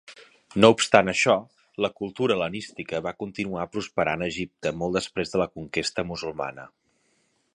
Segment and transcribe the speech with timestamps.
[0.63, 1.35] No obstant això,
[1.85, 6.69] la cultura Hel·lenística va continuar prosperant a Egipte molt després de la conquesta musulmana.